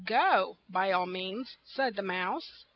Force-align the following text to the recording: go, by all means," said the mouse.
go, 0.05 0.57
by 0.67 0.91
all 0.91 1.05
means," 1.05 1.57
said 1.63 1.95
the 1.95 2.01
mouse. 2.01 2.65